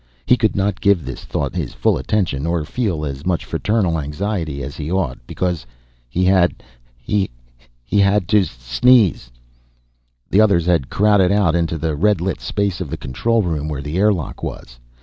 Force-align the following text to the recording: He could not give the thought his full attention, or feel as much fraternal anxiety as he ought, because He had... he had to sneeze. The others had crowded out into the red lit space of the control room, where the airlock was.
He 0.25 0.35
could 0.35 0.55
not 0.55 0.81
give 0.81 1.05
the 1.05 1.15
thought 1.15 1.53
his 1.53 1.75
full 1.75 1.95
attention, 1.99 2.47
or 2.47 2.65
feel 2.65 3.05
as 3.05 3.23
much 3.23 3.45
fraternal 3.45 3.99
anxiety 3.99 4.63
as 4.63 4.75
he 4.75 4.91
ought, 4.91 5.19
because 5.27 5.63
He 6.09 6.25
had... 6.25 6.63
he 6.97 7.29
had 7.91 8.27
to 8.29 8.43
sneeze. 8.45 9.29
The 10.27 10.41
others 10.41 10.65
had 10.65 10.89
crowded 10.89 11.31
out 11.31 11.53
into 11.55 11.77
the 11.77 11.95
red 11.95 12.19
lit 12.19 12.41
space 12.41 12.81
of 12.81 12.89
the 12.89 12.97
control 12.97 13.43
room, 13.43 13.67
where 13.67 13.83
the 13.83 13.99
airlock 13.99 14.41
was. 14.41 14.79